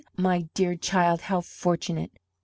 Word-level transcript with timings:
My 0.17 0.45
dear 0.55 0.73
child, 0.75 1.21
how 1.21 1.41
fortunate! 1.41 2.11